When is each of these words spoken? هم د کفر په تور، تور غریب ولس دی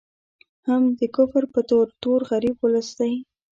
هم 0.67 0.83
د 0.99 1.01
کفر 1.15 1.43
په 1.53 1.61
تور، 1.69 1.87
تور 2.01 2.19
غریب 2.31 2.55
ولس 2.61 2.89
دی 2.99 3.13